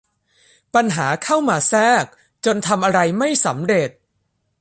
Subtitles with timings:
[0.75, 2.05] ปัญหาเข้ามาแทรก
[2.45, 3.89] จนทำอะไรไม่สำเร็จ